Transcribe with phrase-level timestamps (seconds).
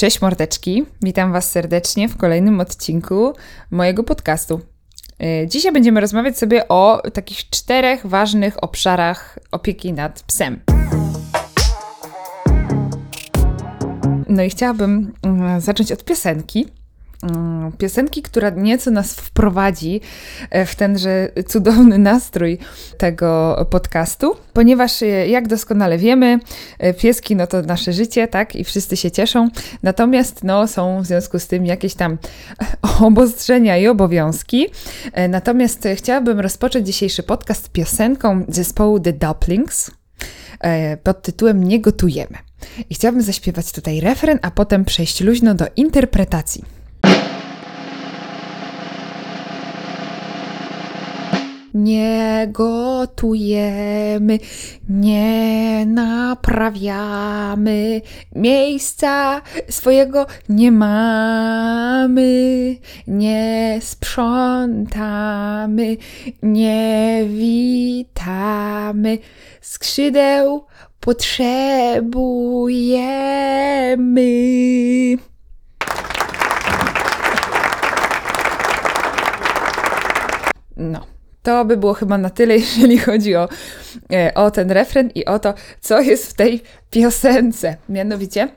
[0.00, 3.32] Cześć mordeczki, witam Was serdecznie w kolejnym odcinku
[3.70, 4.60] mojego podcastu.
[5.18, 10.60] E, dzisiaj będziemy rozmawiać sobie o takich czterech ważnych obszarach opieki nad psem.
[14.28, 16.66] No i chciałabym mm, zacząć od piosenki.
[17.22, 20.00] Mm, piosenki, która nieco nas wprowadzi
[20.50, 22.58] e, w tenże cudowny nastrój
[22.98, 26.38] tego podcastu, ponieważ e, jak doskonale wiemy,
[26.78, 29.48] e, pieski no to nasze życie, tak, i wszyscy się cieszą,
[29.82, 32.18] natomiast no są w związku z tym jakieś tam
[33.00, 34.66] obostrzenia i obowiązki.
[35.28, 39.90] Natomiast chciałabym rozpocząć dzisiejszy podcast piosenką zespołu The Duplings
[41.02, 42.38] pod tytułem Nie gotujemy.
[42.90, 46.79] I chciałabym zaśpiewać tutaj refren, a potem przejść luźno do interpretacji.
[51.74, 54.38] Nie gotujemy,
[54.88, 56.80] nie naprawiamy,
[58.34, 62.30] miejsca swojego nie mamy,
[63.06, 65.16] nie sprzątamy,
[66.42, 69.18] nie witamy,
[69.60, 70.66] skrzydeł
[71.00, 72.20] potrzebujemy.
[80.76, 81.09] No.
[81.42, 83.48] To by było chyba na tyle, jeżeli chodzi o,
[84.12, 87.76] e, o ten refren i o to, co jest w tej piosence.
[87.88, 88.48] Mianowicie,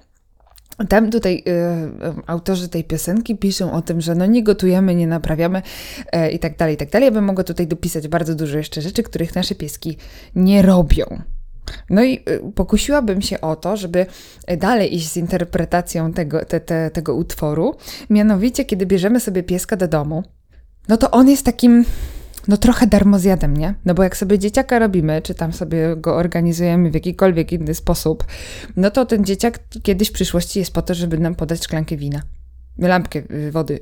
[0.89, 5.61] tam tutaj y, autorzy tej piosenki piszą o tym, że no nie gotujemy, nie naprawiamy
[6.16, 7.06] y, i tak dalej, i tak dalej.
[7.06, 9.98] Ja bym mogła tutaj dopisać bardzo dużo jeszcze rzeczy, których nasze pieski
[10.36, 11.06] nie robią.
[11.89, 14.06] No i y, pokusiłabym się o to, żeby
[14.58, 17.76] dalej iść z interpretacją tego, te, te, tego utworu.
[18.09, 20.23] Mianowicie, kiedy bierzemy sobie pieska do domu,
[20.88, 21.86] no to on jest takim
[22.47, 23.73] no trochę darmozjadem, nie?
[23.86, 28.25] No bo jak sobie dzieciaka robimy, czy tam sobie go organizujemy w jakikolwiek inny sposób,
[28.75, 32.21] no to ten dzieciak kiedyś w przyszłości jest po to, żeby nam podać szklankę wina.
[32.77, 33.81] Lampkę y, wody, yy,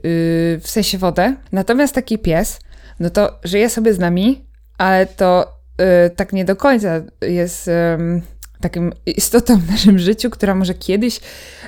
[0.60, 1.36] w sensie wodę.
[1.52, 2.60] Natomiast taki pies,
[3.00, 4.46] no to żyje sobie z nami,
[4.78, 8.22] ale to yy, tak nie do końca jest yy,
[8.62, 11.20] takim istotą w naszym życiu, która może kiedyś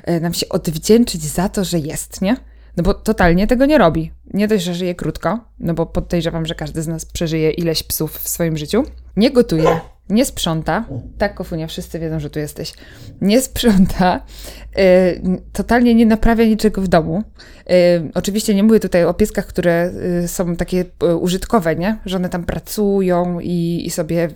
[0.10, 2.38] y, nam się odwdzięczyć za to, że jest, nie?
[2.78, 4.12] No bo totalnie tego nie robi.
[4.34, 8.18] Nie dość, że żyje krótko, no bo podejrzewam, że każdy z nas przeżyje ileś psów
[8.18, 8.84] w swoim życiu.
[9.18, 10.86] Nie gotuje, nie sprząta.
[11.18, 12.74] Tak, Kofunia, wszyscy wiedzą, że tu jesteś.
[13.22, 14.22] Nie sprząta,
[14.76, 17.24] yy, totalnie nie naprawia niczego w domu.
[17.68, 17.76] Yy,
[18.14, 19.92] oczywiście nie mówię tutaj o pieskach, które
[20.22, 21.98] yy, są takie y, użytkowe, nie?
[22.06, 24.30] Że one tam pracują i, i sobie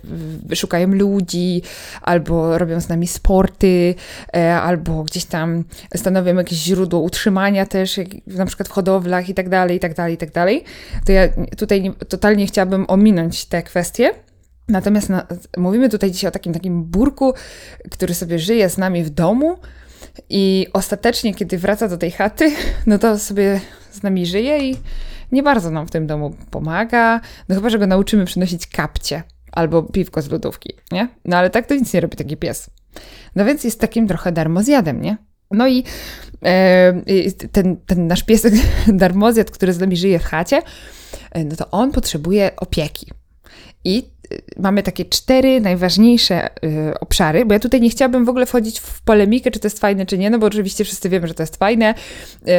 [0.54, 1.62] szukają ludzi,
[2.02, 3.94] albo robią z nami sporty,
[4.36, 5.64] y, albo gdzieś tam
[5.96, 9.94] stanowią jakieś źródło utrzymania też, jak, na przykład w hodowlach i tak dalej, i tak
[9.94, 10.64] dalej, i tak dalej.
[11.06, 14.10] To ja tutaj nie, totalnie chciałabym ominąć te kwestie.
[14.68, 17.34] Natomiast na, mówimy tutaj dzisiaj o takim takim burku,
[17.90, 19.58] który sobie żyje z nami w domu
[20.30, 22.52] i ostatecznie, kiedy wraca do tej chaty,
[22.86, 24.76] no to sobie z nami żyje i
[25.32, 27.20] nie bardzo nam w tym domu pomaga.
[27.48, 31.08] No chyba, że go nauczymy przynosić kapcie albo piwko z lodówki, nie?
[31.24, 32.70] No ale tak to nic nie robi taki pies.
[33.34, 35.16] No więc jest takim trochę darmozjadem, nie?
[35.50, 35.84] No i
[36.44, 36.92] e,
[37.52, 38.54] ten, ten nasz piesek
[38.88, 40.62] darmozjad, który z nami żyje w chacie,
[41.30, 43.10] e, no to on potrzebuje opieki.
[43.84, 44.10] I
[44.56, 49.02] mamy takie cztery najważniejsze y, obszary, bo ja tutaj nie chciałabym w ogóle wchodzić w
[49.02, 51.56] polemikę, czy to jest fajne, czy nie, no bo oczywiście wszyscy wiemy, że to jest
[51.56, 51.94] fajne,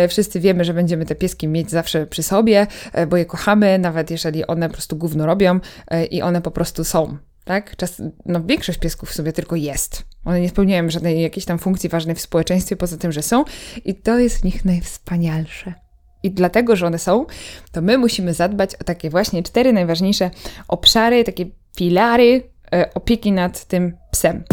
[0.05, 2.67] y, wszyscy wiemy, że będziemy te pieski mieć zawsze przy sobie,
[2.99, 5.55] y, bo je kochamy, nawet jeżeli one po prostu gówno robią
[5.93, 7.17] y, i one po prostu są.
[7.45, 7.75] Tak?
[7.75, 10.03] Czas, no większość piesków sobie tylko jest.
[10.25, 13.43] One nie spełniają żadnej jakiejś tam funkcji ważnej w społeczeństwie, poza tym, że są
[13.85, 15.73] i to jest w nich najwspanialsze.
[16.23, 17.25] I dlatego, że one są,
[17.71, 20.31] to my musimy zadbać o takie właśnie cztery najważniejsze
[20.67, 21.45] obszary, takie
[21.79, 24.43] filary e, opieki nad tym psem.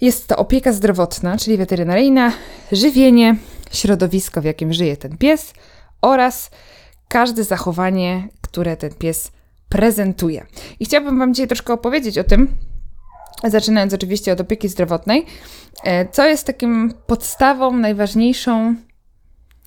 [0.00, 2.32] Jest to opieka zdrowotna, czyli weterynaryjna,
[2.72, 3.36] żywienie,
[3.72, 5.52] środowisko, w jakim żyje ten pies
[6.02, 6.50] oraz
[7.08, 9.32] każde zachowanie, które ten pies
[9.68, 10.46] prezentuje.
[10.80, 12.48] I chciałabym Wam dzisiaj troszkę opowiedzieć o tym,
[13.44, 15.26] zaczynając oczywiście od opieki zdrowotnej,
[15.84, 18.74] e, co jest takim podstawą najważniejszą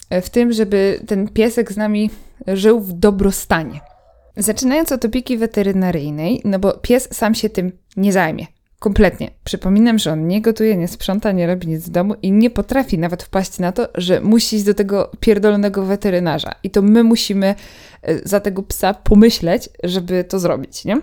[0.10, 2.10] e, w tym, żeby ten piesek z nami
[2.48, 3.91] żył w dobrostanie.
[4.38, 8.48] Zaczynając od opieki weterynaryjnej, no bo pies sam się tym nie zajmie.
[8.80, 9.32] Kompletnie.
[9.44, 12.98] Przypominam, że on nie gotuje, nie sprząta, nie robi nic w domu i nie potrafi
[12.98, 16.56] nawet wpaść na to, że musi iść do tego pierdolonego weterynarza.
[16.64, 17.56] I to my musimy
[18.02, 21.02] e, za tego psa pomyśleć, żeby to zrobić, nie?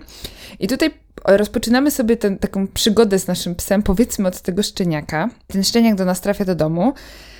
[0.59, 0.91] I tutaj
[1.25, 5.29] rozpoczynamy sobie taką przygodę z naszym psem, powiedzmy od tego szczeniaka.
[5.47, 6.93] Ten szczeniak do nas trafia do domu.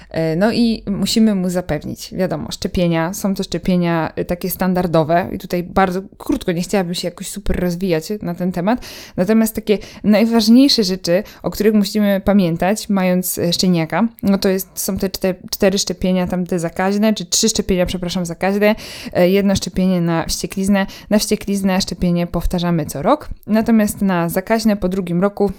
[0.10, 5.38] E, no i musimy mu zapewnić, wiadomo, szczepienia, są to szczepienia e, takie standardowe i
[5.38, 8.86] tutaj bardzo krótko, nie chciałabym się jakoś super rozwijać na ten temat,
[9.18, 14.98] natomiast takie najważniejsze rzeczy, o których musimy pamiętać, mając e, szczeniaka, no to jest, są
[14.98, 18.76] te cztery, cztery szczepienia tam te zakaźne, czy trzy szczepienia, przepraszam, zakaźne,
[19.16, 25.22] jedno szczepienie na wściekliznę, na wściekliznę szczepienie powtarzamy co rok, natomiast na zakaźne po drugim
[25.22, 25.52] roku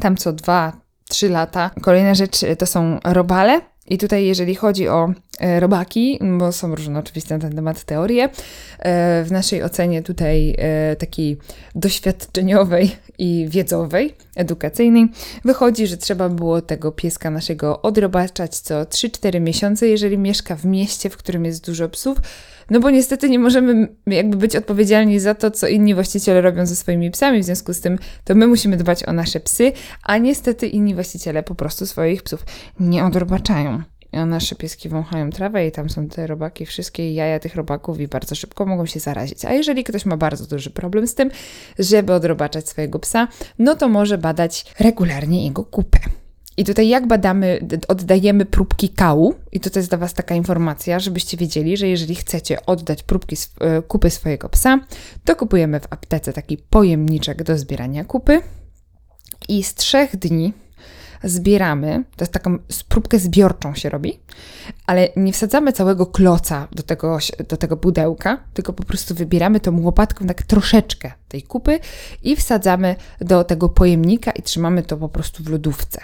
[0.00, 0.83] tam co dwa,
[1.14, 1.70] trzy lata.
[1.80, 3.60] Kolejna rzecz to są robale.
[3.88, 8.28] I tutaj, jeżeli chodzi o robaki, bo są różne oczywiście na ten temat teorie,
[8.78, 11.36] e, w naszej ocenie tutaj e, takiej
[11.74, 15.06] doświadczeniowej i wiedzowej, edukacyjnej,
[15.44, 21.10] wychodzi, że trzeba było tego pieska naszego odrobaczać co 3-4 miesiące, jeżeli mieszka w mieście,
[21.10, 22.18] w którym jest dużo psów,
[22.70, 26.76] no bo niestety nie możemy jakby być odpowiedzialni za to, co inni właściciele robią ze
[26.76, 29.72] swoimi psami, w związku z tym to my musimy dbać o nasze psy,
[30.02, 32.44] a niestety inni właściciele po prostu swoich psów
[32.80, 33.82] nie odrobaczają.
[34.26, 38.34] Nasze pieski wąchają trawę i tam są te robaki, wszystkie jaja tych robaków i bardzo
[38.34, 39.44] szybko mogą się zarazić.
[39.44, 41.30] A jeżeli ktoś ma bardzo duży problem z tym,
[41.78, 43.28] żeby odrobaczać swojego psa,
[43.58, 45.98] no to może badać regularnie jego kupę.
[46.56, 51.36] I tutaj jak badamy, oddajemy próbki kału, i to jest dla Was taka informacja, żebyście
[51.36, 54.80] wiedzieli, że jeżeli chcecie oddać próbki e, kupy swojego psa,
[55.24, 58.42] to kupujemy w aptece taki pojemniczek do zbierania kupy
[59.48, 60.52] i z trzech dni
[61.24, 64.20] zbieramy, to jest taką próbkę zbiorczą się robi,
[64.86, 67.18] ale nie wsadzamy całego kloca do tego,
[67.48, 71.78] do tego pudełka, tylko po prostu wybieramy tą łopatką tak troszeczkę tej kupy
[72.22, 76.00] i wsadzamy do tego pojemnika i trzymamy to po prostu w lodówce.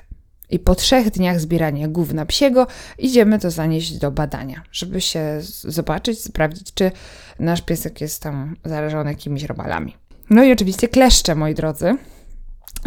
[0.51, 2.67] I po trzech dniach zbierania gówna psiego
[2.99, 6.91] idziemy to zanieść do badania, żeby się zobaczyć, sprawdzić, czy
[7.39, 9.97] nasz piesek jest tam zarażony jakimiś robalami.
[10.31, 11.97] No i oczywiście kleszcze, moi drodzy.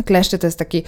[0.06, 0.84] Kleszcze to jest taki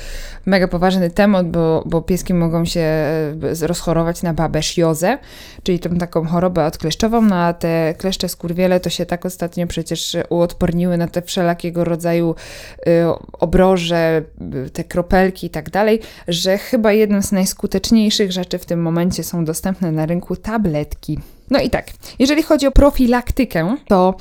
[0.46, 5.18] mega poważny temat, bo, bo pieski mogą się e, rozchorować na babesziozę,
[5.64, 10.18] czyli tą taką chorobę odkleszczową, no a te kleszcze skurwiele to się tak ostatnio przecież
[10.30, 12.36] uodporniły na te wszelakiego rodzaju
[12.80, 12.92] y,
[13.34, 14.24] obroże,
[14.66, 19.24] y, te kropelki i tak dalej, że chyba jedną z najskuteczniejszych rzeczy w tym momencie
[19.24, 21.20] są dostępne na rynku tabletki.
[21.50, 21.88] No i tak,
[22.20, 24.16] jeżeli chodzi o profilaktykę, to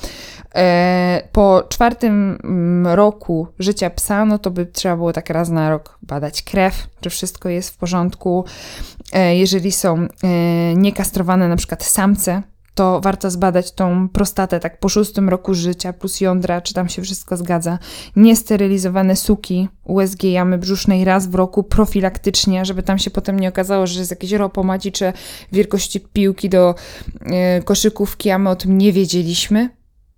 [0.55, 5.69] e, po czwartym mm, roku życia psa, no to by trzeba było tak raz na
[5.69, 8.45] rok badać krew, czy wszystko jest w porządku.
[9.13, 10.07] E, jeżeli są e,
[10.75, 12.41] niekastrowane na przykład samce,
[12.75, 17.01] to warto zbadać tą prostatę tak po szóstym roku życia, plus jądra, czy tam się
[17.01, 17.79] wszystko zgadza.
[18.15, 23.87] Niesterylizowane suki USG jamy brzusznej raz w roku profilaktycznie, żeby tam się potem nie okazało,
[23.87, 25.13] że jest jakieś ropomacicze
[25.51, 26.75] wielkości piłki do
[27.21, 29.69] yy, koszykówki, a my o tym nie wiedzieliśmy.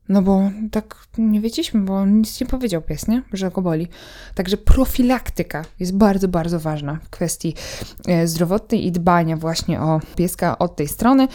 [0.10, 3.22] No bo tak nie wiedzieliśmy, bo nic nie powiedział pies, nie?
[3.34, 3.88] Że go boli.
[4.36, 7.56] Także profilaktyka jest bardzo, bardzo ważna w kwestii
[8.08, 11.28] e, zdrowotnej i dbania właśnie o pieska od tej strony.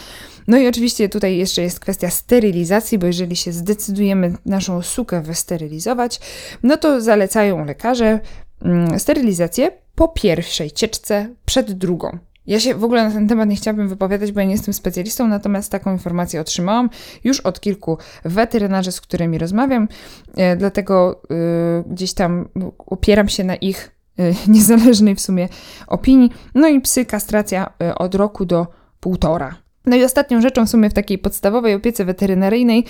[0.47, 6.19] No i oczywiście tutaj jeszcze jest kwestia sterylizacji, bo jeżeli się zdecydujemy naszą sukę wysterylizować,
[6.63, 8.19] no to zalecają lekarze
[8.61, 12.17] mm, sterylizację po pierwszej cieczce przed drugą.
[12.47, 15.27] Ja się w ogóle na ten temat nie chciałabym wypowiadać, bo ja nie jestem specjalistą,
[15.27, 16.89] natomiast taką informację otrzymałam
[17.23, 19.87] już od kilku weterynarzy, z którymi rozmawiam,
[20.35, 25.49] e, dlatego y, gdzieś tam opieram się na ich y, niezależnej w sumie
[25.87, 26.31] opinii.
[26.55, 28.67] No i psy, kastracja od roku do
[28.99, 29.55] półtora.
[29.85, 32.85] No i ostatnią rzeczą w sumie w takiej podstawowej opiece weterynaryjnej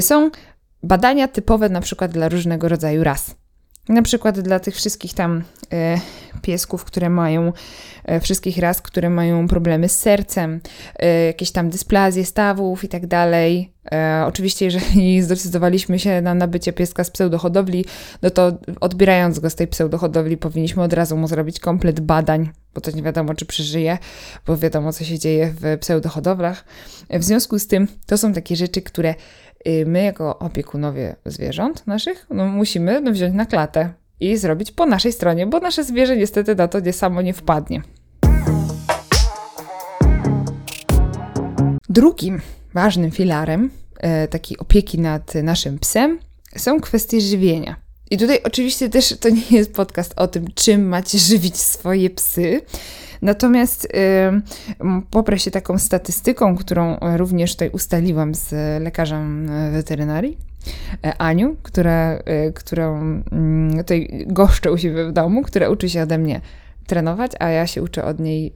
[0.00, 0.30] są
[0.82, 3.34] badania typowe na przykład dla różnego rodzaju ras.
[3.88, 6.00] Na przykład dla tych wszystkich tam e,
[6.42, 7.52] piesków, które mają,
[8.04, 10.60] e, wszystkich ras, które mają problemy z sercem,
[10.96, 13.70] e, jakieś tam dysplazje stawów i tak dalej.
[14.26, 17.84] Oczywiście, jeżeli zdecydowaliśmy się na nabycie pieska z pseudohodowli,
[18.22, 22.80] no to odbierając go z tej pseudohodowli, powinniśmy od razu mu zrobić komplet badań, bo
[22.80, 23.98] to nie wiadomo, czy przeżyje,
[24.46, 26.64] bo wiadomo, co się dzieje w pseudohodowlach.
[27.10, 29.14] W związku z tym, to są takie rzeczy, które
[29.86, 35.12] my jako opiekunowie zwierząt naszych, no musimy no, wziąć na klatę i zrobić po naszej
[35.12, 37.82] stronie, bo nasze zwierzę niestety na to nie samo nie wpadnie.
[41.88, 42.40] Drugim
[42.74, 46.18] ważnym filarem e, takiej opieki nad naszym psem
[46.56, 47.76] są kwestie żywienia.
[48.10, 52.60] I tutaj oczywiście też to nie jest podcast o tym, czym macie żywić swoje psy,
[53.24, 53.88] Natomiast
[55.10, 58.52] poprę się taką statystyką, którą również tutaj ustaliłam z
[58.82, 60.38] lekarzem weterynarii.
[61.04, 62.96] E, Aniu, która, e, którą
[63.32, 66.40] mm, tutaj goszczę u siebie w domu, która uczy się ode mnie
[66.86, 68.52] trenować, a ja się uczę od niej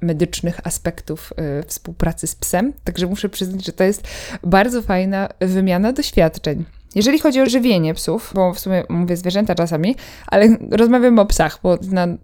[0.00, 1.32] medycznych aspektów
[1.66, 2.72] współpracy z psem.
[2.84, 4.08] Także muszę przyznać, że to jest
[4.42, 6.64] bardzo fajna wymiana doświadczeń.
[6.94, 11.58] Jeżeli chodzi o żywienie psów, bo w sumie mówię zwierzęta czasami, ale rozmawiamy o psach,
[11.62, 11.78] bo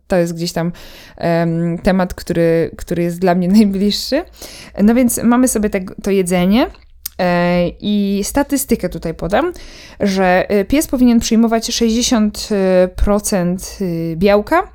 [0.07, 0.73] to jest gdzieś tam
[1.19, 4.25] um, temat, który, który jest dla mnie najbliższy.
[4.83, 6.71] No więc mamy sobie te, to jedzenie.
[7.19, 9.53] E, I statystykę tutaj podam,
[10.01, 13.57] że e, pies powinien przyjmować 60%
[14.13, 14.73] e, białka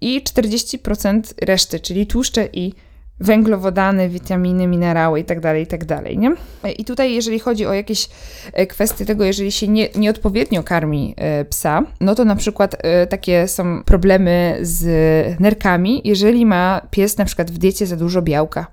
[0.00, 2.72] i 40% reszty, czyli tłuszcze i
[3.20, 6.32] węglowodany, witaminy, minerały itd., tak itd., tak nie?
[6.78, 8.08] I tutaj, jeżeli chodzi o jakieś
[8.52, 13.06] e, kwestie tego, jeżeli się nie, nieodpowiednio karmi e, psa, no to na przykład e,
[13.06, 18.66] takie są problemy z nerkami, jeżeli ma pies na przykład w diecie za dużo białka.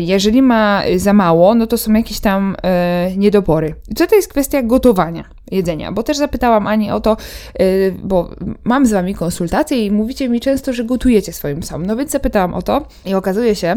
[0.00, 2.56] Jeżeli ma za mało, no to są jakieś tam
[3.16, 3.74] niedobory.
[3.88, 7.16] I to jest kwestia gotowania jedzenia, bo też zapytałam Ani o to,
[7.58, 8.30] yy, bo
[8.64, 11.86] mam z Wami konsultacje i mówicie mi często, że gotujecie swoim psom.
[11.86, 13.76] No więc zapytałam o to i okazuje się,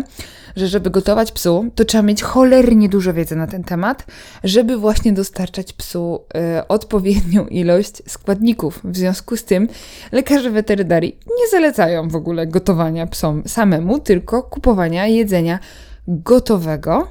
[0.56, 4.06] że żeby gotować psu, to trzeba mieć cholernie dużo wiedzy na ten temat,
[4.44, 8.80] żeby właśnie dostarczać psu yy, odpowiednią ilość składników.
[8.84, 9.68] W związku z tym
[10.12, 15.60] lekarze weterynarii nie zalecają w ogóle gotowania psom samemu, tylko kupowania jedzenia
[16.08, 17.08] gotowego,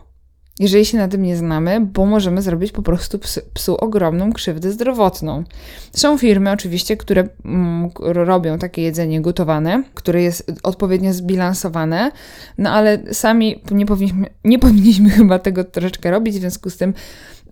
[0.60, 4.72] jeżeli się na tym nie znamy, bo możemy zrobić po prostu psu, psu ogromną krzywdę
[4.72, 5.44] zdrowotną.
[5.92, 12.10] Są firmy oczywiście, które mm, robią takie jedzenie gotowane, które jest odpowiednio zbilansowane,
[12.58, 16.94] no ale sami nie powinniśmy, nie powinniśmy chyba tego troszeczkę robić, w związku z tym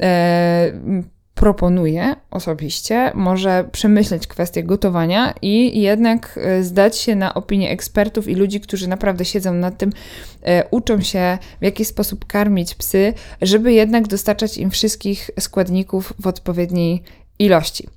[0.00, 0.72] e,
[1.40, 8.34] proponuję osobiście, może przemyśleć kwestię gotowania i jednak e, zdać się na opinię ekspertów i
[8.34, 9.92] ludzi, którzy naprawdę siedzą nad tym,
[10.42, 16.26] e, uczą się w jaki sposób karmić psy, żeby jednak dostarczać im wszystkich składników w
[16.26, 17.02] odpowiedniej
[17.40, 17.88] ilości.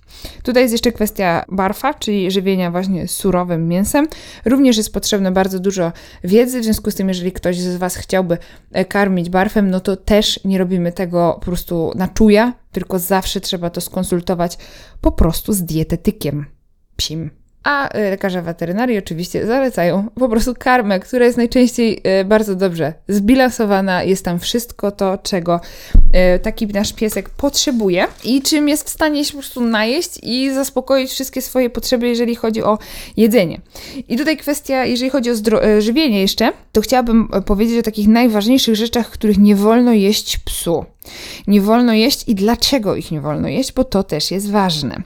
[0.44, 4.08] Tutaj jest jeszcze kwestia barfa, czyli żywienia właśnie surowym mięsem.
[4.46, 5.92] Również jest potrzebne bardzo dużo
[6.24, 8.38] wiedzy, w związku z tym, jeżeli ktoś z Was chciałby
[8.72, 13.42] e, karmić barfem, no to też nie robimy tego po prostu na czuja, tylko zawsze
[13.42, 14.58] trzeba to skonsultować
[15.02, 16.46] po prostu z dietetykiem
[16.96, 22.56] psim a e, lekarze weterynarii oczywiście zalecają po prostu karmę, która jest najczęściej e, bardzo
[22.56, 24.04] dobrze zbilansowana.
[24.04, 25.60] Jest tam wszystko to, czego
[26.14, 30.54] e, taki nasz piesek potrzebuje i czym jest w stanie się po prostu najeść i
[30.54, 32.78] zaspokoić wszystkie swoje potrzeby, jeżeli chodzi o
[33.18, 33.62] jedzenie.
[34.08, 35.36] I tutaj kwestia, jeżeli chodzi o
[35.80, 40.86] żywienie jeszcze, to chciałabym powiedzieć o takich najważniejszych rzeczach, których nie wolno jeść psu.
[41.48, 45.04] Nie wolno jeść i dlaczego ich nie wolno jeść, bo to też jest ważne.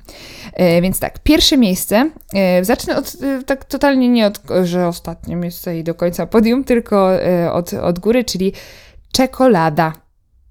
[0.53, 5.35] E, więc tak, pierwsze miejsce, e, zacznę od, e, tak totalnie nie od, że ostatnie
[5.35, 7.09] miejsce i do końca podium, tylko
[7.51, 8.53] od, od góry, czyli
[9.11, 9.93] czekolada.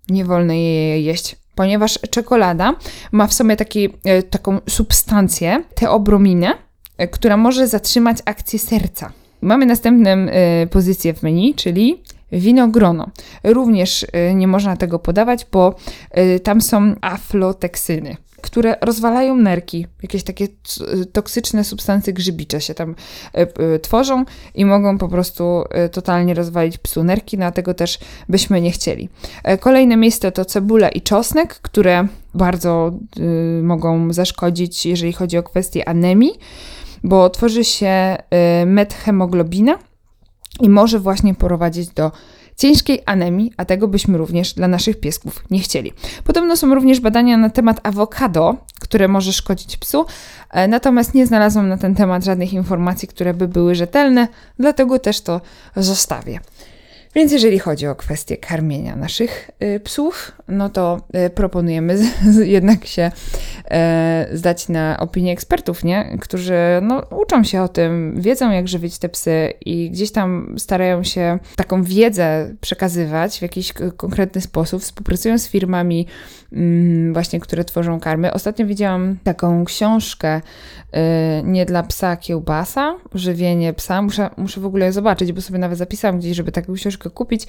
[0.09, 2.75] Nie wolno jej jeść ponieważ czekolada
[3.13, 3.89] ma w sobie taki,
[4.31, 6.53] taką substancję, teobrominę,
[7.11, 9.13] która może zatrzymać akcję serca.
[9.41, 10.11] Mamy następną
[10.71, 12.03] pozycję w menu, czyli
[12.33, 13.11] winogrono.
[13.45, 15.75] Również nie można tego podawać, bo
[16.43, 18.17] tam są afloteksyny
[18.47, 19.87] które rozwalają nerki.
[20.03, 20.49] Jakieś takie
[21.13, 22.95] toksyczne substancje grzybicze się tam
[23.35, 28.61] e, e, tworzą i mogą po prostu e, totalnie rozwalić psu nerki, dlatego też byśmy
[28.61, 29.09] nie chcieli.
[29.61, 32.93] Kolejne miejsce to cebula i czosnek, które bardzo
[33.59, 36.33] y, mogą zaszkodzić, jeżeli chodzi o kwestię anemii,
[37.05, 38.17] bo tworzy się
[38.63, 39.79] y, methemoglobina
[40.61, 42.13] i może właśnie prowadzić do
[42.57, 45.93] ciężkiej anemii, a tego byśmy również dla naszych piesków nie chcieli.
[46.25, 50.07] Podobno są również badania na temat awokado, które może szkodzić psu,
[50.51, 55.21] e, natomiast nie znalazłam na ten temat żadnych informacji, które by były rzetelne, dlatego też
[55.21, 55.41] to
[55.77, 56.41] zostawię.
[57.17, 61.99] Więc jeżeli chodzi o kwestię karmienia naszych y, psów, no to y, proponujemy
[62.45, 63.11] jednak się
[63.71, 66.19] e, zdać na opinię ekspertów, nie?
[66.21, 71.05] którzy no, uczą się o tym, wiedzą jak żywić te psy i gdzieś tam starają
[71.05, 76.07] się taką wiedzę przekazywać w jakiś konkretny sposób, współpracują z firmami
[76.53, 78.33] mm, właśnie, które tworzą karmy.
[78.33, 80.99] Ostatnio widziałam taką książkę y,
[81.45, 84.03] nie dla psa kiełbasa, żywienie psa.
[84.03, 87.47] Muszę, muszę w ogóle zobaczyć, bo sobie nawet zapisałam gdzieś, żeby taką książkę kupić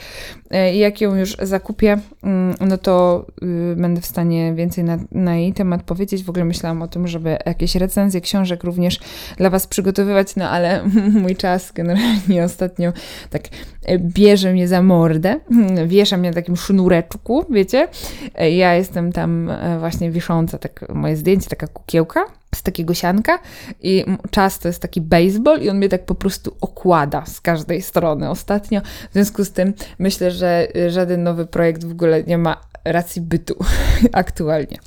[0.52, 5.36] e, jak ją już zakupię, mm, no to y, będę w stanie więcej na, na
[5.36, 6.24] jej temat powiedzieć.
[6.24, 9.00] W ogóle myślałam o tym, żeby jakieś recenzje książek również
[9.38, 10.84] dla Was przygotowywać, no ale
[11.22, 12.94] mój czas generalnie ostatnio
[13.30, 13.42] tak
[13.86, 15.40] e, bierze mnie za mordę,
[15.88, 17.88] wiesza mnie na takim sznureczku, wiecie.
[18.36, 22.26] E, ja jestem tam właśnie wisząca, tak moje zdjęcie, taka kukiełka
[22.68, 23.40] takiego sianka
[23.82, 27.82] i czas to jest taki baseball i on mnie tak po prostu okłada z każdej
[27.82, 28.82] strony ostatnio.
[28.82, 33.56] W związku z tym myślę, że żaden nowy projekt w ogóle nie ma racji bytu
[34.12, 34.78] aktualnie.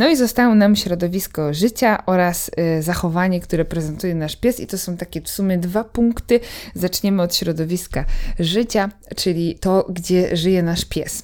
[0.00, 4.78] No i zostało nam środowisko życia oraz y, zachowanie, które prezentuje nasz pies, i to
[4.78, 6.40] są takie w sumie dwa punkty.
[6.74, 8.04] Zaczniemy od środowiska
[8.38, 11.22] życia, czyli to, gdzie żyje nasz pies.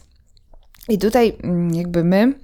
[0.88, 2.35] I tutaj mm, jakby my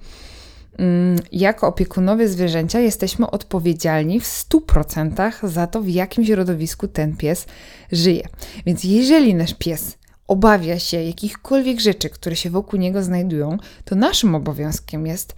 [1.31, 7.45] jako opiekunowie zwierzęcia jesteśmy odpowiedzialni w 100% za to, w jakim środowisku ten pies
[7.91, 8.27] żyje.
[8.65, 14.35] Więc jeżeli nasz pies obawia się jakichkolwiek rzeczy, które się wokół niego znajdują, to naszym
[14.35, 15.35] obowiązkiem jest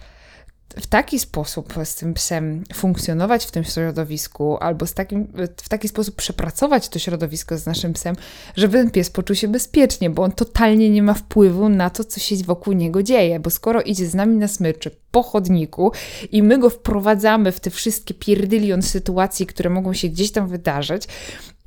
[0.80, 5.88] w taki sposób z tym psem funkcjonować w tym środowisku, albo z takim, w taki
[5.88, 8.16] sposób przepracować to środowisko z naszym psem,
[8.56, 12.20] żeby ten pies poczuł się bezpiecznie, bo on totalnie nie ma wpływu na to, co
[12.20, 15.92] się wokół niego dzieje, bo skoro idzie z nami na smyczy po chodniku
[16.32, 21.08] i my go wprowadzamy w te wszystkie pierdylion sytuacji, które mogą się gdzieś tam wydarzyć,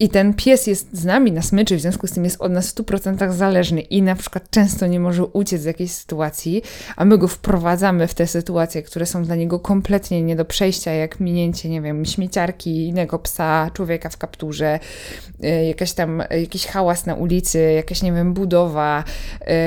[0.02, 2.72] i ten pies jest z nami na smyczy, w związku z tym jest od nas
[2.72, 6.62] w 100% zależny i na przykład często nie może uciec z jakiejś sytuacji,
[6.96, 10.92] a my go wprowadzamy w te sytuacje, które są dla niego kompletnie nie do przejścia,
[10.92, 14.80] jak minięcie, nie wiem, śmieciarki, innego psa, człowieka w kapturze,
[15.44, 19.04] y, jakaś tam, jakiś hałas na ulicy, jakaś, nie wiem, budowa,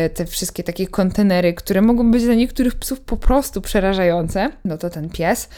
[0.07, 4.79] y, te wszystkie takie kontenery, które mogą być dla niektórych psów po prostu przerażające, no
[4.79, 5.49] to ten pies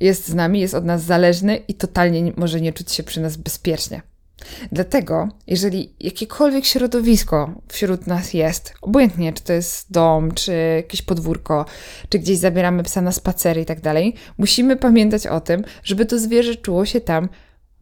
[0.00, 3.20] jest z nami, jest od nas zależny i totalnie nie, może nie czuć się przy
[3.20, 4.02] nas bezpiecznie.
[4.72, 11.64] Dlatego, jeżeli jakiekolwiek środowisko wśród nas jest, obojętnie czy to jest dom, czy jakieś podwórko,
[12.08, 16.18] czy gdzieś zabieramy psa na spacery i tak dalej, musimy pamiętać o tym, żeby to
[16.18, 17.28] zwierzę czuło się tam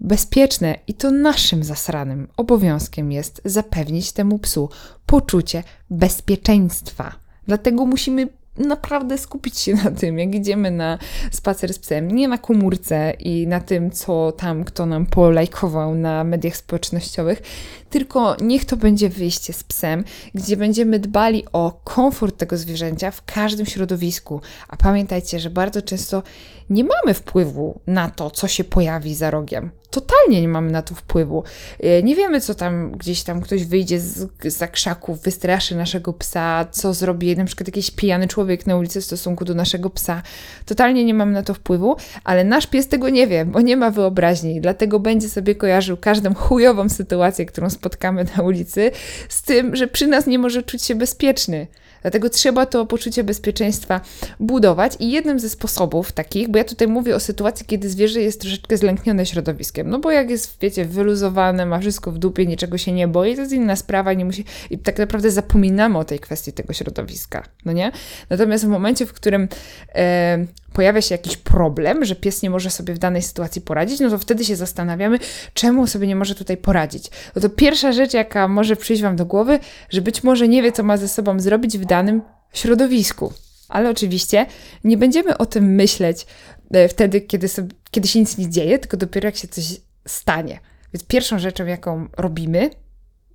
[0.01, 4.71] bezpieczne i to naszym zasranym obowiązkiem jest zapewnić temu psu
[5.07, 7.15] poczucie bezpieczeństwa.
[7.47, 10.99] Dlatego musimy naprawdę skupić się na tym, jak idziemy na
[11.31, 16.25] spacer z psem, nie na komórce i na tym, co tam kto nam polajkował na
[16.25, 17.43] mediach społecznościowych,
[17.91, 23.25] tylko niech to będzie wyjście z psem, gdzie będziemy dbali o komfort tego zwierzęcia w
[23.25, 24.41] każdym środowisku.
[24.69, 26.23] A pamiętajcie, że bardzo często
[26.71, 29.71] nie mamy wpływu na to, co się pojawi za rogiem.
[29.97, 31.45] Totalnie nie mamy na to wpływu.
[31.81, 36.67] E, nie wiemy, co tam gdzieś tam ktoś wyjdzie z, za krzaków, wystraszy naszego psa,
[36.71, 40.23] co zrobi na przykład jakiś pijany człowiek na ulicy w stosunku do naszego psa.
[40.67, 43.91] Totalnie nie mamy na to wpływu, ale nasz pies tego nie wie, bo nie ma
[43.91, 48.91] wyobraźni, dlatego będzie sobie kojarzył każdą chujową sytuację, którą spotkamy na ulicy,
[49.29, 51.67] z tym, że przy nas nie może czuć się bezpieczny.
[52.07, 54.01] Dlatego trzeba to poczucie bezpieczeństwa
[54.41, 58.41] budować i jednym ze sposobów takich, bo ja tutaj mówię o sytuacji, kiedy zwierzę jest
[58.41, 62.93] troszeczkę zlęknione środowiskiem, no bo jak jest, wiecie, wyluzowane, ma wszystko w dupie, niczego się
[62.93, 66.53] nie boi, to jest inna sprawa, nie musi, i tak naprawdę zapominamy o tej kwestii
[66.53, 67.93] tego środowiska, no nie?
[68.31, 69.49] Natomiast w momencie, w którym
[69.95, 74.11] e, pojawia się jakiś problem, że pies nie może sobie w danej sytuacji poradzić, no
[74.11, 75.19] to wtedy się zastanawiamy,
[75.55, 77.11] czemu sobie nie może tutaj poradzić.
[77.37, 79.59] No to pierwsza rzecz, jaka może przyjść Wam do głowy,
[79.91, 83.33] że być może nie wie, co ma ze sobą zrobić w danym środowisku.
[83.69, 84.47] Ale oczywiście
[84.85, 86.27] nie będziemy o tym myśleć
[86.71, 89.65] e, wtedy, kiedy, sobie, kiedy się nic nie dzieje, tylko dopiero jak się coś
[90.07, 90.61] stanie.
[90.95, 92.71] Więc pierwszą rzeczą, jaką robimy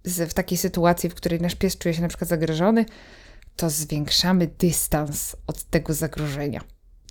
[0.05, 2.85] w takiej sytuacji, w której nasz pies czuje się na przykład zagrożony,
[3.55, 6.61] to zwiększamy dystans od tego zagrożenia.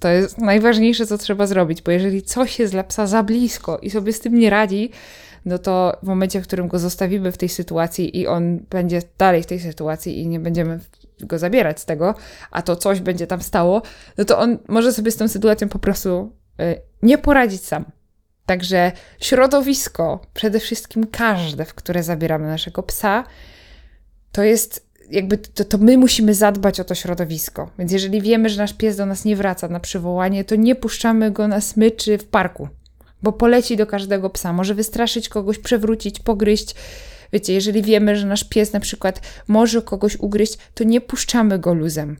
[0.01, 3.91] To jest najważniejsze, co trzeba zrobić, bo jeżeli coś jest dla psa za blisko i
[3.91, 4.91] sobie z tym nie radzi,
[5.45, 9.43] no to w momencie, w którym go zostawimy w tej sytuacji i on będzie dalej
[9.43, 10.81] w tej sytuacji i nie będziemy
[11.21, 12.15] go zabierać z tego,
[12.51, 13.83] a to coś będzie tam stało,
[14.19, 17.85] no to on może sobie z tą sytuacją po prostu y, nie poradzić sam.
[18.47, 23.25] Także środowisko, przede wszystkim każde, w które zabieramy naszego psa,
[24.33, 27.71] to jest jakby to, to my musimy zadbać o to środowisko.
[27.79, 31.31] Więc jeżeli wiemy, że nasz pies do nas nie wraca na przywołanie, to nie puszczamy
[31.31, 32.69] go na smyczy w parku,
[33.23, 36.75] bo poleci do każdego psa, może wystraszyć kogoś, przewrócić, pogryźć.
[37.33, 41.75] Wiecie, jeżeli wiemy, że nasz pies na przykład może kogoś ugryźć, to nie puszczamy go
[41.75, 42.17] luzem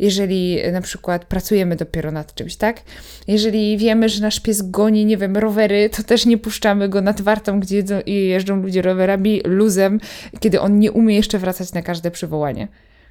[0.00, 2.82] jeżeli na przykład pracujemy dopiero nad czymś, tak?
[3.26, 7.20] Jeżeli wiemy, że nasz pies goni, nie wiem, rowery, to też nie puszczamy go nad
[7.20, 10.00] wartą, gdzie jeżdżą ludzie rowerami, luzem,
[10.40, 12.68] kiedy on nie umie jeszcze wracać na każde przywołanie,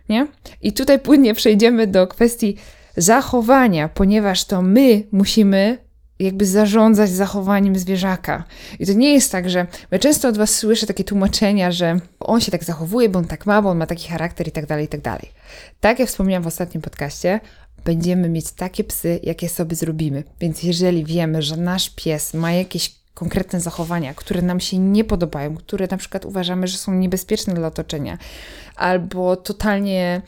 [0.09, 0.27] nie?
[0.61, 2.55] I tutaj płynnie przejdziemy do kwestii
[2.97, 5.77] zachowania, ponieważ to my musimy
[6.19, 8.43] jakby zarządzać zachowaniem zwierzaka.
[8.79, 12.41] I to nie jest tak, że ja często od Was słyszę takie tłumaczenia, że on
[12.41, 14.85] się tak zachowuje, bo on tak ma, bo on ma taki charakter i tak dalej,
[14.85, 15.31] i tak dalej.
[15.79, 17.39] Tak jak wspomniałam w ostatnim podcaście,
[17.85, 20.23] będziemy mieć takie psy, jakie sobie zrobimy.
[20.39, 25.57] Więc jeżeli wiemy, że nasz pies ma jakieś konkretne zachowania, które nam się nie podobają,
[25.57, 28.17] które na przykład uważamy, że są niebezpieczne dla otoczenia,
[28.75, 30.21] albo totalnie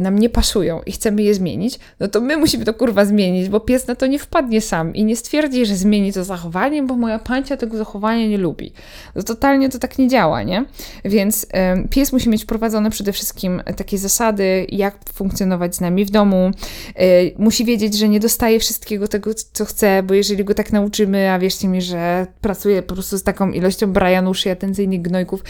[0.00, 3.60] nam nie pasują i chcemy je zmienić, no to my musimy to kurwa zmienić, bo
[3.60, 7.18] pies na to nie wpadnie sam i nie stwierdzi, że zmieni to zachowanie, bo moja
[7.18, 8.72] pancia tego zachowania nie lubi.
[9.14, 10.64] No totalnie to tak nie działa, nie?
[11.04, 16.10] Więc e, pies musi mieć wprowadzone przede wszystkim takie zasady, jak funkcjonować z nami w
[16.10, 16.50] domu.
[16.96, 17.04] E,
[17.38, 21.38] musi wiedzieć, że nie dostaje wszystkiego tego, co chce, bo jeżeli go tak nauczymy, a
[21.38, 25.44] wierzcie mi, że pracuje po prostu z taką ilością brajanuszy, atencyjnych gnojków,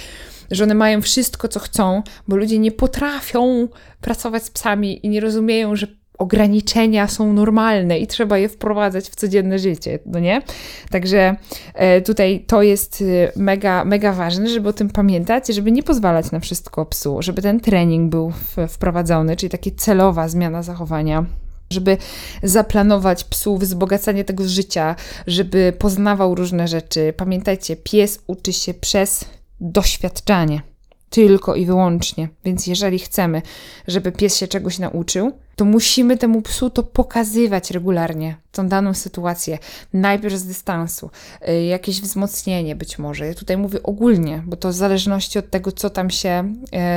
[0.52, 3.68] że one mają wszystko, co chcą, bo ludzie nie potrafią
[4.00, 5.86] pracować z psami i nie rozumieją, że
[6.18, 10.42] ograniczenia są normalne i trzeba je wprowadzać w codzienne życie, no nie?
[10.90, 11.36] Także
[11.74, 16.30] e, tutaj to jest e, mega, mega ważne, żeby o tym pamiętać, żeby nie pozwalać
[16.30, 18.32] na wszystko psu, żeby ten trening był
[18.68, 21.24] wprowadzony, czyli taka celowa zmiana zachowania
[21.70, 21.96] żeby
[22.42, 27.14] zaplanować psu wzbogacanie tego życia, żeby poznawał różne rzeczy.
[27.16, 29.24] Pamiętajcie, pies uczy się przez
[29.62, 30.62] doświadczanie.
[31.10, 32.28] Tylko i wyłącznie.
[32.44, 33.42] Więc jeżeli chcemy,
[33.88, 39.58] żeby pies się czegoś nauczył, to musimy temu psu to pokazywać regularnie, tą daną sytuację.
[39.92, 41.10] Najpierw z dystansu,
[41.48, 43.26] y, jakieś wzmocnienie być może.
[43.26, 46.54] Ja tutaj mówię ogólnie, bo to w zależności od tego, co tam się,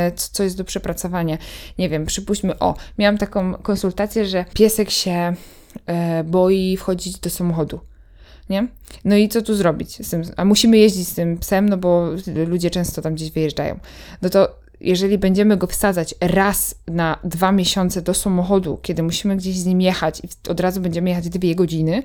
[0.10, 1.38] y, co, co jest do przepracowania.
[1.78, 5.34] Nie wiem, przypuśćmy, o, miałam taką konsultację, że piesek się
[6.19, 7.80] y, boi wchodzić do samochodu
[8.49, 8.67] nie?
[9.05, 10.23] No i co tu zrobić z tym?
[10.38, 12.10] A musimy jeździć z tym psem, no bo
[12.47, 13.79] ludzie często tam gdzieś wyjeżdżają.
[14.21, 19.58] No to jeżeli będziemy go wsadzać raz na dwa miesiące do samochodu, kiedy musimy gdzieś
[19.58, 22.03] z nim jechać i od razu będziemy jechać dwie godziny,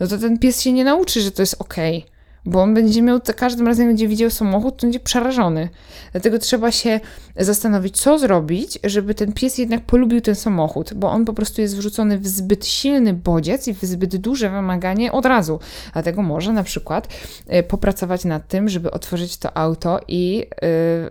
[0.00, 1.98] no to ten pies się nie nauczy, że to jest okej.
[1.98, 5.68] Okay bo on będzie miał, za każdym razem, będzie widział samochód, to będzie przerażony.
[6.12, 7.00] Dlatego trzeba się
[7.36, 11.76] zastanowić, co zrobić, żeby ten pies jednak polubił ten samochód, bo on po prostu jest
[11.76, 15.60] wrzucony w zbyt silny bodziec i w zbyt duże wymaganie od razu.
[15.92, 17.08] Dlatego może na przykład
[17.54, 20.46] y, popracować nad tym, żeby otworzyć to auto i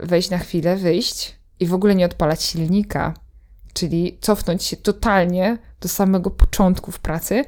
[0.04, 3.13] y, wejść na chwilę, wyjść i w ogóle nie odpalać silnika,
[3.74, 7.46] czyli cofnąć się totalnie do samego początku w pracy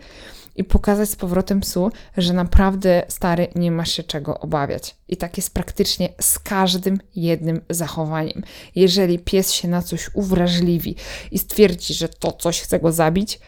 [0.56, 4.96] i pokazać z powrotem psu, że naprawdę stary nie masz się czego obawiać.
[5.08, 8.44] I tak jest praktycznie z każdym jednym zachowaniem.
[8.76, 10.96] Jeżeli pies się na coś uwrażliwi
[11.32, 13.40] i stwierdzi, że to coś chce go zabić,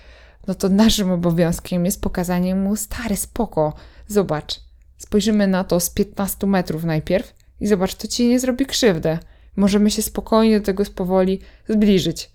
[0.47, 3.73] no to naszym obowiązkiem jest pokazanie mu stary spoko.
[4.07, 4.59] Zobacz,
[4.97, 9.19] spojrzymy na to z 15 metrów najpierw i zobacz, to ci nie zrobi krzywdę.
[9.55, 11.39] Możemy się spokojnie do tego powoli
[11.69, 12.31] zbliżyć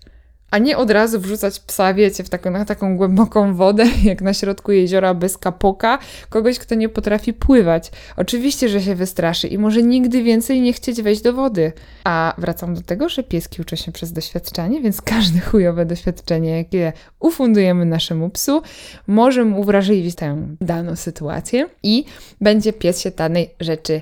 [0.51, 4.33] a nie od razu wrzucać psa, wiecie, w taką, na taką głęboką wodę, jak na
[4.33, 7.91] środku jeziora bez kapoka, kogoś, kto nie potrafi pływać.
[8.17, 11.71] Oczywiście, że się wystraszy i może nigdy więcej nie chcieć wejść do wody.
[12.03, 16.93] A wracam do tego, że pieski uczą się przez doświadczenie, więc każde chujowe doświadczenie, jakie
[17.19, 18.61] ufundujemy naszemu psu,
[19.07, 22.05] może mu uwrażliwić tę daną sytuację i
[22.41, 24.01] będzie pies się danej rzeczy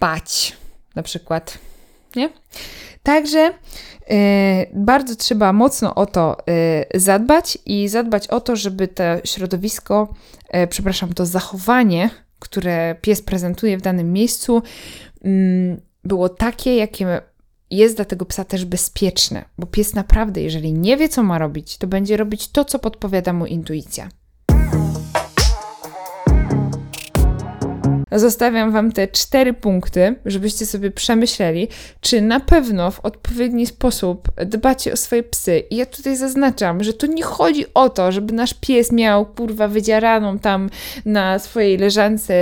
[0.00, 0.56] bać.
[0.94, 1.58] Na przykład,
[2.16, 2.30] nie?
[3.02, 3.52] Także
[4.74, 6.36] bardzo trzeba mocno o to
[6.94, 10.14] y, zadbać i zadbać o to, żeby to środowisko,
[10.54, 14.62] y, przepraszam, to zachowanie, które pies prezentuje w danym miejscu,
[15.24, 17.20] mm, było takie, jakie
[17.70, 21.78] jest dla tego psa też bezpieczne, bo pies naprawdę, jeżeli nie wie, co ma robić,
[21.78, 24.08] to będzie robić to, co podpowiada mu intuicja.
[28.14, 31.68] Zostawiam Wam te cztery punkty, żebyście sobie przemyśleli,
[32.00, 35.62] czy na pewno w odpowiedni sposób dbacie o swoje psy.
[35.70, 39.68] I ja tutaj zaznaczam, że tu nie chodzi o to, żeby nasz pies miał kurwa
[39.68, 40.70] wydzieraną tam
[41.04, 42.34] na swojej leżance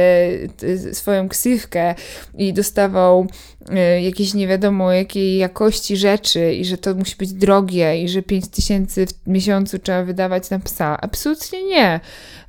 [0.62, 1.94] y, swoją ksywkę
[2.38, 3.26] i dostawał
[3.70, 8.22] y, jakieś nie wiadomo jakiej jakości rzeczy i że to musi być drogie i że
[8.22, 10.98] 5 tysięcy w miesiącu trzeba wydawać na psa.
[11.00, 12.00] Absolutnie nie.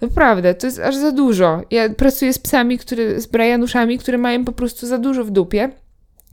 [0.03, 1.61] Naprawdę, to jest aż za dużo.
[1.71, 5.69] Ja pracuję z psami, które, z Brianuszami, które mają po prostu za dużo w dupie.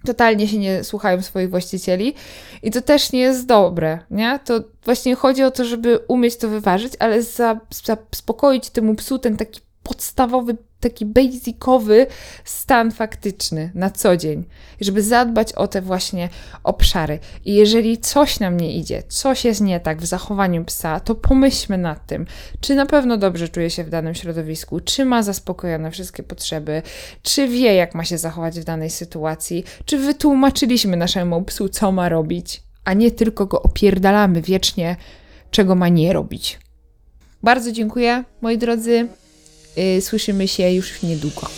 [0.04, 2.14] Totalnie się nie słuchają swoich właścicieli
[2.62, 4.40] i to też nie jest dobre, nie?
[4.44, 9.60] To właśnie chodzi o to, żeby umieć to wyważyć, ale zaspokoić temu psu ten taki
[9.90, 12.06] podstawowy taki basicowy
[12.44, 14.44] stan faktyczny na co dzień,
[14.80, 16.28] żeby zadbać o te właśnie
[16.64, 17.18] obszary.
[17.44, 21.78] I jeżeli coś nam nie idzie, coś jest nie tak w zachowaniu psa, to pomyślmy
[21.78, 22.26] nad tym,
[22.60, 26.82] czy na pewno dobrze czuje się w danym środowisku, czy ma zaspokojone wszystkie potrzeby,
[27.22, 32.08] czy wie, jak ma się zachować w danej sytuacji, czy wytłumaczyliśmy naszemu psu, co ma
[32.08, 34.96] robić, a nie tylko go opierdalamy wiecznie,
[35.50, 36.58] czego ma nie robić.
[37.42, 39.08] Bardzo dziękuję, moi drodzy.
[39.80, 41.48] Y, słyszymy się już niedługo.